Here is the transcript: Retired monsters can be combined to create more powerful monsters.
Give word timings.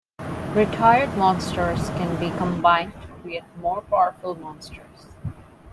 Retired 0.55 1.15
monsters 1.15 1.89
can 1.89 2.15
be 2.19 2.35
combined 2.39 2.91
to 3.03 3.07
create 3.21 3.43
more 3.59 3.81
powerful 3.83 4.33
monsters. 4.33 5.05